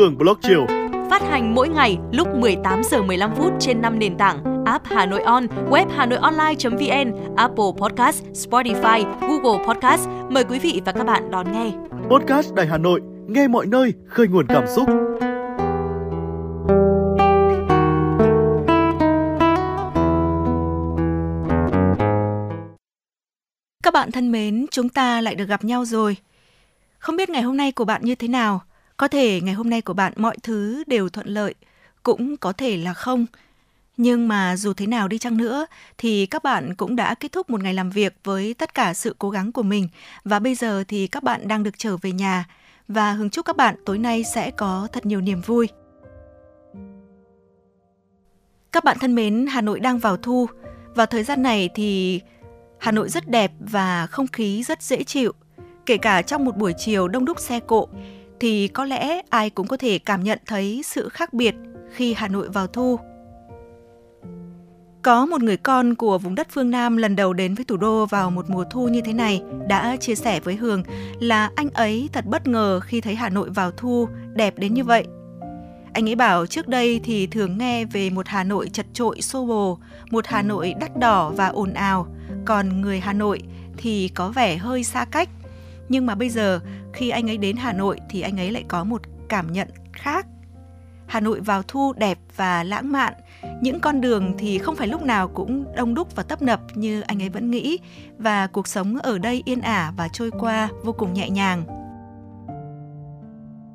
[0.00, 0.66] Hường Blog chiều.
[1.10, 5.06] Phát hành mỗi ngày lúc 18 giờ 15 phút trên 5 nền tảng app Hà
[5.06, 10.08] Nội On, web Hà Nội Online.vn, Apple Podcast, Spotify, Google Podcast.
[10.30, 11.72] Mời quý vị và các bạn đón nghe.
[12.10, 14.88] Podcast Đài Hà Nội, nghe mọi nơi, khơi nguồn cảm xúc.
[23.82, 26.16] Các bạn thân mến, chúng ta lại được gặp nhau rồi.
[26.98, 28.60] Không biết ngày hôm nay của bạn như thế nào?
[29.00, 31.54] Có thể ngày hôm nay của bạn mọi thứ đều thuận lợi,
[32.02, 33.26] cũng có thể là không.
[33.96, 35.66] Nhưng mà dù thế nào đi chăng nữa
[35.98, 39.14] thì các bạn cũng đã kết thúc một ngày làm việc với tất cả sự
[39.18, 39.88] cố gắng của mình
[40.24, 42.44] và bây giờ thì các bạn đang được trở về nhà
[42.88, 45.68] và hứng chúc các bạn tối nay sẽ có thật nhiều niềm vui.
[48.72, 50.46] Các bạn thân mến, Hà Nội đang vào thu.
[50.94, 52.20] Vào thời gian này thì
[52.78, 55.32] Hà Nội rất đẹp và không khí rất dễ chịu.
[55.86, 57.88] Kể cả trong một buổi chiều đông đúc xe cộ
[58.40, 61.54] thì có lẽ ai cũng có thể cảm nhận thấy sự khác biệt
[61.92, 62.98] khi Hà Nội vào thu.
[65.02, 68.06] Có một người con của vùng đất phương Nam lần đầu đến với thủ đô
[68.06, 70.82] vào một mùa thu như thế này đã chia sẻ với Hường
[71.20, 74.84] là anh ấy thật bất ngờ khi thấy Hà Nội vào thu đẹp đến như
[74.84, 75.04] vậy.
[75.92, 79.46] Anh ấy bảo trước đây thì thường nghe về một Hà Nội chật trội xô
[79.46, 79.78] bồ,
[80.10, 82.06] một Hà Nội đắt đỏ và ồn ào,
[82.44, 83.42] còn người Hà Nội
[83.76, 85.28] thì có vẻ hơi xa cách.
[85.88, 86.60] Nhưng mà bây giờ
[86.92, 90.26] khi anh ấy đến Hà Nội thì anh ấy lại có một cảm nhận khác.
[91.06, 93.14] Hà Nội vào thu đẹp và lãng mạn,
[93.60, 97.00] những con đường thì không phải lúc nào cũng đông đúc và tấp nập như
[97.00, 97.78] anh ấy vẫn nghĩ
[98.18, 101.64] và cuộc sống ở đây yên ả và trôi qua vô cùng nhẹ nhàng.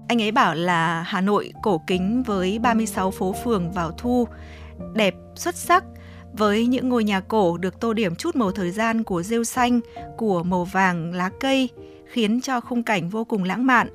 [0.08, 4.28] Anh ấy bảo là Hà Nội cổ kính với 36 phố phường vào thu,
[4.94, 5.84] đẹp, xuất sắc,
[6.34, 9.80] với những ngôi nhà cổ được tô điểm chút màu thời gian của rêu xanh,
[10.18, 11.70] của màu vàng lá cây,
[12.16, 13.88] khiến cho khung cảnh vô cùng lãng mạn.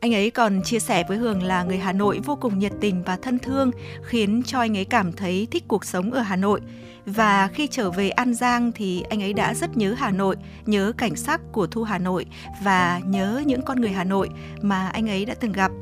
[0.00, 3.02] Anh ấy còn chia sẻ với Hường là người Hà Nội vô cùng nhiệt tình
[3.02, 3.70] và thân thương,
[4.02, 6.60] khiến cho anh ấy cảm thấy thích cuộc sống ở Hà Nội.
[7.06, 10.36] Và khi trở về An Giang thì anh ấy đã rất nhớ Hà Nội,
[10.66, 12.26] nhớ cảnh sắc của Thu Hà Nội
[12.62, 14.28] và nhớ những con người Hà Nội
[14.62, 15.72] mà anh ấy đã từng gặp.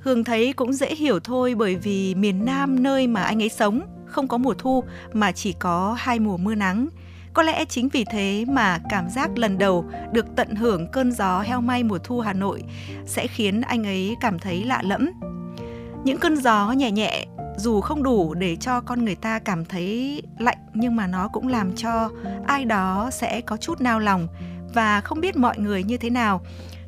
[0.00, 3.80] Hường thấy cũng dễ hiểu thôi bởi vì miền Nam nơi mà anh ấy sống
[4.06, 6.88] không có mùa thu mà chỉ có hai mùa mưa nắng.
[7.38, 11.40] Có lẽ chính vì thế mà cảm giác lần đầu được tận hưởng cơn gió
[11.40, 12.62] heo may mùa thu Hà Nội
[13.06, 15.10] sẽ khiến anh ấy cảm thấy lạ lẫm.
[16.04, 17.26] Những cơn gió nhẹ nhẹ,
[17.56, 21.48] dù không đủ để cho con người ta cảm thấy lạnh, nhưng mà nó cũng
[21.48, 22.10] làm cho
[22.46, 24.28] ai đó sẽ có chút nao lòng
[24.74, 26.40] và không biết mọi người như thế nào.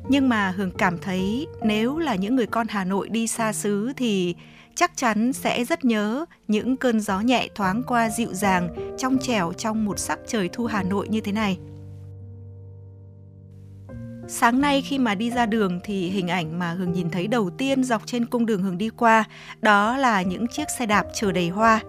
[0.09, 3.93] Nhưng mà Hường cảm thấy nếu là những người con Hà Nội đi xa xứ
[3.97, 4.35] thì
[4.75, 9.53] chắc chắn sẽ rất nhớ những cơn gió nhẹ thoáng qua dịu dàng, trong trẻo
[9.53, 11.57] trong một sắc trời thu Hà Nội như thế này.
[14.27, 17.49] Sáng nay khi mà đi ra đường thì hình ảnh mà Hường nhìn thấy đầu
[17.49, 19.23] tiên dọc trên cung đường Hường đi qua
[19.61, 21.81] đó là những chiếc xe đạp chở đầy hoa.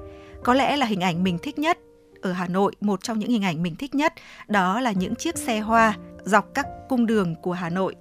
[0.43, 1.79] Có lẽ là hình ảnh mình thích nhất
[2.23, 4.13] ở Hà Nội, một trong những hình ảnh mình thích nhất
[4.49, 7.95] đó là những chiếc xe hoa dọc các cung đường của Hà Nội.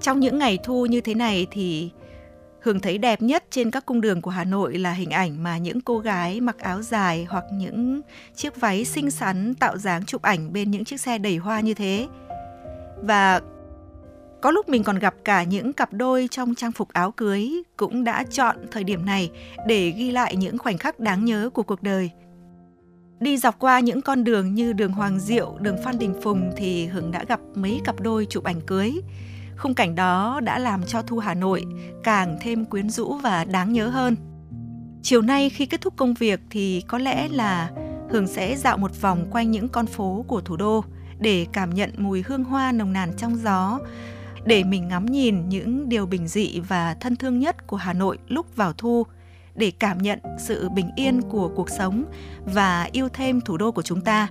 [0.00, 1.90] Trong những ngày thu như thế này thì
[2.66, 5.58] Hường thấy đẹp nhất trên các cung đường của Hà Nội là hình ảnh mà
[5.58, 8.00] những cô gái mặc áo dài hoặc những
[8.34, 11.74] chiếc váy xinh xắn tạo dáng chụp ảnh bên những chiếc xe đầy hoa như
[11.74, 12.08] thế.
[13.02, 13.40] Và
[14.42, 18.04] có lúc mình còn gặp cả những cặp đôi trong trang phục áo cưới cũng
[18.04, 19.30] đã chọn thời điểm này
[19.66, 22.10] để ghi lại những khoảnh khắc đáng nhớ của cuộc đời.
[23.20, 26.86] Đi dọc qua những con đường như đường Hoàng Diệu, đường Phan Đình Phùng thì
[26.86, 29.00] Hưởng đã gặp mấy cặp đôi chụp ảnh cưới.
[29.58, 31.64] Khung cảnh đó đã làm cho Thu Hà Nội
[32.02, 34.16] càng thêm quyến rũ và đáng nhớ hơn.
[35.02, 37.70] Chiều nay khi kết thúc công việc thì có lẽ là
[38.10, 40.84] Hường sẽ dạo một vòng quanh những con phố của thủ đô
[41.18, 43.78] để cảm nhận mùi hương hoa nồng nàn trong gió,
[44.44, 48.18] để mình ngắm nhìn những điều bình dị và thân thương nhất của Hà Nội
[48.28, 49.06] lúc vào thu,
[49.54, 52.04] để cảm nhận sự bình yên của cuộc sống
[52.44, 54.28] và yêu thêm thủ đô của chúng ta.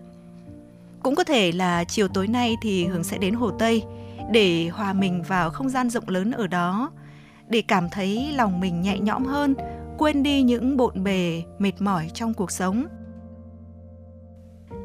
[1.03, 3.83] Cũng có thể là chiều tối nay thì Hường sẽ đến Hồ Tây
[4.31, 6.91] để hòa mình vào không gian rộng lớn ở đó,
[7.47, 9.55] để cảm thấy lòng mình nhẹ nhõm hơn,
[9.97, 12.87] quên đi những bộn bề, mệt mỏi trong cuộc sống.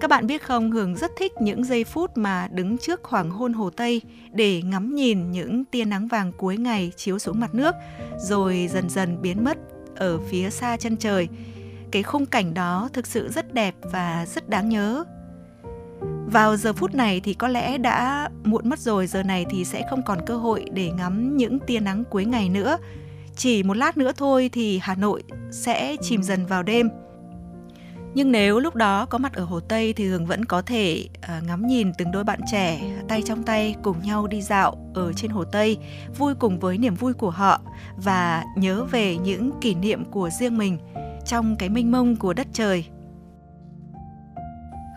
[0.01, 3.53] Các bạn biết không, Hường rất thích những giây phút mà đứng trước hoàng hôn
[3.53, 4.03] hồ Tây
[4.33, 7.75] để ngắm nhìn những tia nắng vàng cuối ngày chiếu xuống mặt nước,
[8.19, 9.59] rồi dần dần biến mất
[9.97, 11.29] ở phía xa chân trời.
[11.91, 15.05] Cái khung cảnh đó thực sự rất đẹp và rất đáng nhớ.
[16.26, 19.87] Vào giờ phút này thì có lẽ đã muộn mất rồi, giờ này thì sẽ
[19.91, 22.79] không còn cơ hội để ngắm những tia nắng cuối ngày nữa.
[23.37, 26.88] Chỉ một lát nữa thôi thì Hà Nội sẽ chìm dần vào đêm.
[28.14, 31.41] Nhưng nếu lúc đó có mặt ở Hồ Tây thì Hường vẫn có thể ờ,
[31.47, 35.31] ngắm nhìn từng đôi bạn trẻ tay trong tay cùng nhau đi dạo ở trên
[35.31, 35.79] Hồ Tây,
[36.19, 37.61] vui cùng với niềm vui của họ
[37.97, 40.79] và nhớ về những kỷ niệm của riêng mình
[41.26, 42.85] trong cái mênh mông của đất trời.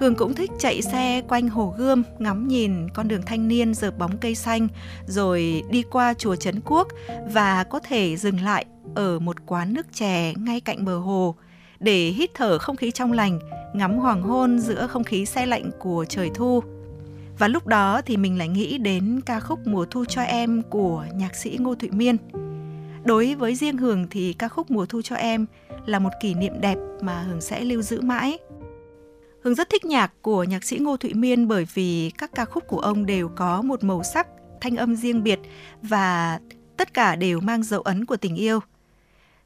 [0.03, 3.97] Hường cũng thích chạy xe quanh Hồ Gươm, ngắm nhìn con đường thanh niên dợp
[3.97, 4.67] bóng cây xanh,
[5.07, 6.87] rồi đi qua chùa Trấn Quốc
[7.33, 8.65] và có thể dừng lại
[8.95, 11.35] ở một quán nước chè ngay cạnh bờ hồ
[11.79, 13.39] để hít thở không khí trong lành,
[13.73, 16.63] ngắm hoàng hôn giữa không khí xe lạnh của trời thu.
[17.39, 21.05] Và lúc đó thì mình lại nghĩ đến ca khúc Mùa thu cho em của
[21.15, 22.17] nhạc sĩ Ngô Thụy Miên.
[23.03, 25.45] Đối với riêng Hường thì ca khúc Mùa thu cho em
[25.85, 28.37] là một kỷ niệm đẹp mà Hường sẽ lưu giữ mãi.
[29.43, 32.63] Hường rất thích nhạc của nhạc sĩ Ngô Thụy Miên bởi vì các ca khúc
[32.67, 34.27] của ông đều có một màu sắc,
[34.61, 35.39] thanh âm riêng biệt
[35.81, 36.39] và
[36.77, 38.59] tất cả đều mang dấu ấn của tình yêu.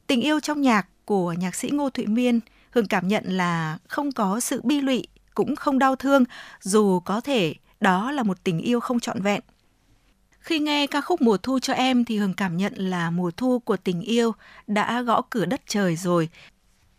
[0.06, 2.40] Tình yêu trong nhạc của nhạc sĩ Ngô Thụy Miên,
[2.70, 6.24] Hương cảm nhận là không có sự bi lụy, cũng không đau thương,
[6.60, 9.40] dù có thể đó là một tình yêu không trọn vẹn.
[10.40, 13.58] Khi nghe ca khúc Mùa thu cho em thì Hường cảm nhận là mùa thu
[13.58, 14.32] của tình yêu
[14.66, 16.28] đã gõ cửa đất trời rồi.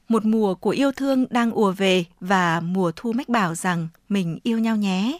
[0.09, 4.39] Một mùa của yêu thương đang ùa về và mùa thu mách bảo rằng mình
[4.43, 5.19] yêu nhau nhé.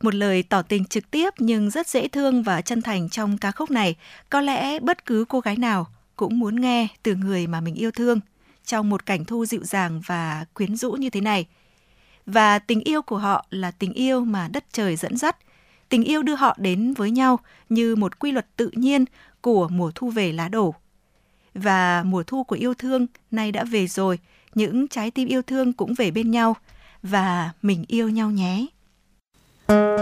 [0.00, 3.50] Một lời tỏ tình trực tiếp nhưng rất dễ thương và chân thành trong ca
[3.50, 3.96] khúc này,
[4.30, 5.86] có lẽ bất cứ cô gái nào
[6.16, 8.20] cũng muốn nghe từ người mà mình yêu thương
[8.64, 11.46] trong một cảnh thu dịu dàng và quyến rũ như thế này.
[12.26, 15.36] Và tình yêu của họ là tình yêu mà đất trời dẫn dắt,
[15.88, 17.38] tình yêu đưa họ đến với nhau
[17.68, 19.04] như một quy luật tự nhiên
[19.40, 20.74] của mùa thu về lá đổ.
[21.54, 24.18] Và mùa thu của yêu thương nay đã về rồi,
[24.54, 26.56] những trái tim yêu thương cũng về bên nhau
[27.02, 28.66] và mình yêu nhau nhé.
[29.68, 29.99] và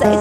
[0.00, 0.16] Sẽ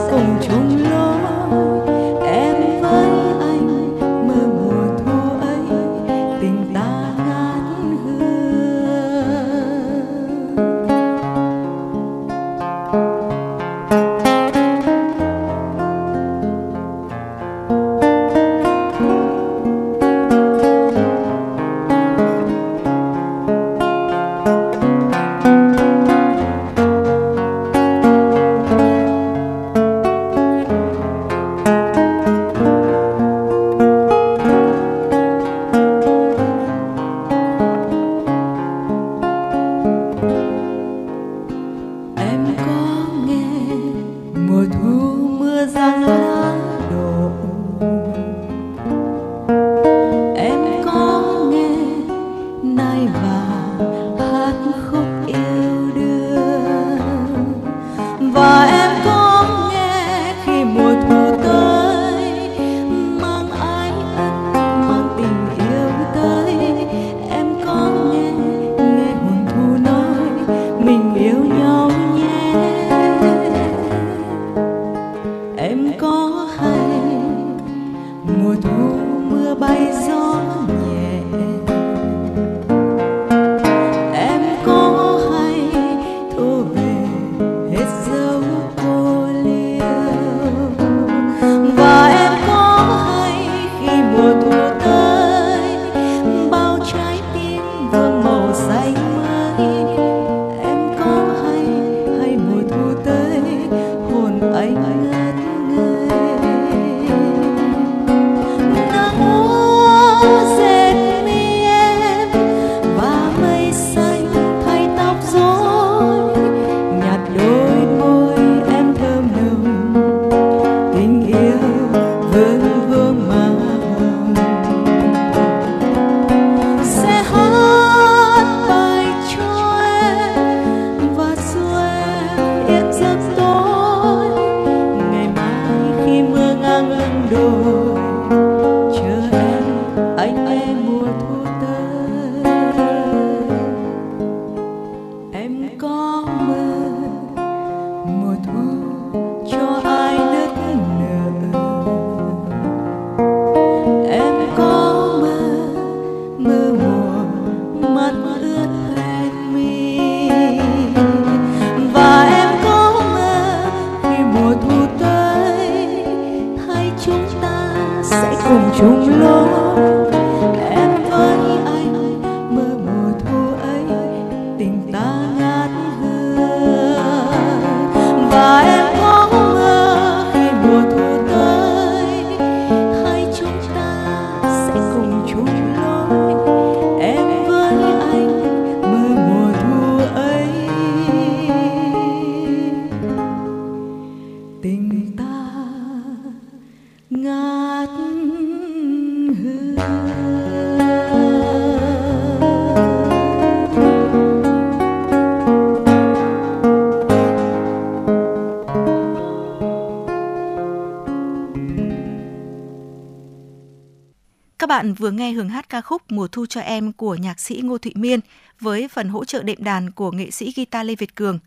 [214.70, 217.78] bạn vừa nghe hưởng hát ca khúc Mùa thu cho em của nhạc sĩ Ngô
[217.78, 218.20] Thụy Miên
[218.60, 221.40] với phần hỗ trợ đệm đàn của nghệ sĩ guitar Lê Việt Cường.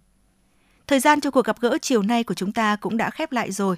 [0.86, 3.52] Thời gian cho cuộc gặp gỡ chiều nay của chúng ta cũng đã khép lại
[3.52, 3.76] rồi.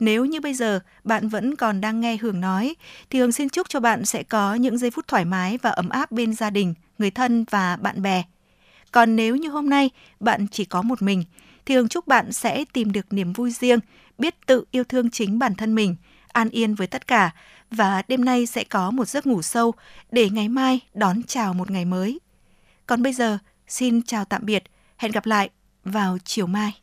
[0.00, 2.74] Nếu như bây giờ bạn vẫn còn đang nghe Hường nói,
[3.10, 5.88] thì Hường xin chúc cho bạn sẽ có những giây phút thoải mái và ấm
[5.88, 8.22] áp bên gia đình, người thân và bạn bè.
[8.92, 11.24] Còn nếu như hôm nay bạn chỉ có một mình,
[11.66, 13.78] thì Hường chúc bạn sẽ tìm được niềm vui riêng,
[14.18, 15.96] biết tự yêu thương chính bản thân mình,
[16.32, 17.30] an yên với tất cả
[17.70, 19.74] và đêm nay sẽ có một giấc ngủ sâu
[20.10, 22.20] để ngày mai đón chào một ngày mới.
[22.86, 24.64] Còn bây giờ, xin chào tạm biệt,
[24.96, 25.50] hẹn gặp lại
[25.84, 26.80] vào chiều mai.